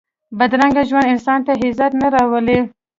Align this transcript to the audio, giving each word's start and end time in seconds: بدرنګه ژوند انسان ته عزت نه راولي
بدرنګه 0.37 0.83
ژوند 0.89 1.11
انسان 1.13 1.39
ته 1.45 1.51
عزت 1.63 1.91
نه 2.01 2.07
راولي 2.13 2.59